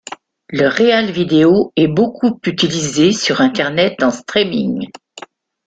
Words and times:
Le 0.49 0.67
RealVideo 0.67 1.73
est 1.75 1.87
beaucoup 1.87 2.39
utilisé 2.47 3.11
sur 3.13 3.39
Internet 3.39 4.01
en 4.01 4.09
streaming. 4.09 4.89